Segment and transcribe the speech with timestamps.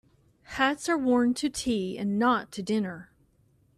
[0.57, 3.11] Hats are worn to tea and not to dinner.